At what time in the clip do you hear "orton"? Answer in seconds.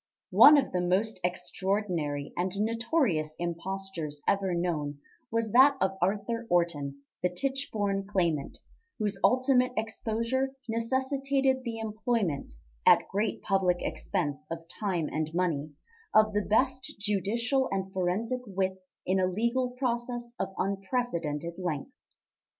6.49-7.03